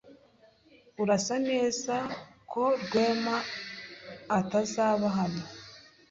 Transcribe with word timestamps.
Urasa 1.03 1.35
neza 1.49 1.95
neza 1.95 1.95
ko 2.51 2.63
Rwema 2.81 3.35
atazaba 4.39 5.07
hano. 5.17 5.43